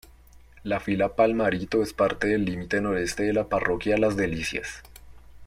La 0.63 0.79
fila 0.79 1.15
Palmarito 1.15 1.83
es 1.83 1.93
parte 1.93 2.25
del 2.25 2.43
límite 2.43 2.81
Noreste 2.81 3.21
de 3.21 3.33
la 3.33 3.47
Parroquia 3.49 3.97
Las 3.97 4.15
Delicias. 4.17 4.81